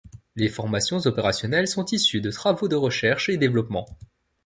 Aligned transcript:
Les 0.35 0.49
formations 0.49 0.97
opérationnelles 1.01 1.67
sont 1.67 1.85
issues 1.85 2.21
de 2.21 2.31
travaux 2.31 2.67
de 2.67 2.75
recherche 2.75 3.29
et 3.29 3.37
développement. 3.37 3.85